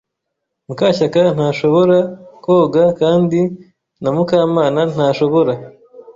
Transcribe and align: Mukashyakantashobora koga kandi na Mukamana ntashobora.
Mukashyakantashobora 0.67 1.97
koga 2.43 2.83
kandi 2.99 3.39
na 4.01 4.09
Mukamana 4.15 4.81
ntashobora. 4.93 5.53